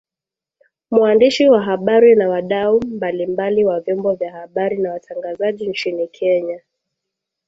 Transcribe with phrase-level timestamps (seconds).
[0.91, 6.59] mwandishi wa habari na wadau mbalimbali wa vyombo vya habari na watangazaji nchini kenya